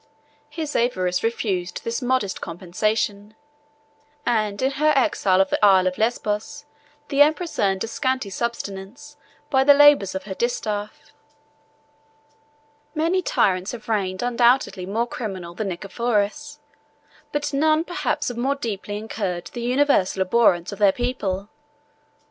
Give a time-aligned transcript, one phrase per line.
[0.49, 3.35] His avarice refused this modest compensation;
[4.25, 6.65] and, in her exile of the Isle of Lesbos,
[7.09, 9.15] the empress earned a scanty subsistence
[9.51, 11.11] by the labors of her distaff.
[12.95, 16.57] Many tyrants have reigned undoubtedly more criminal than Nicephorus,
[17.31, 21.47] but none perhaps have more deeply incurred the universal abhorrence of their people.